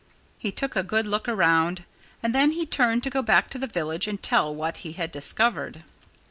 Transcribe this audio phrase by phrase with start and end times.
[0.39, 1.83] He took a good look around.
[2.23, 5.11] And then he turned to go back to the village and tell what he had
[5.11, 5.83] discovered.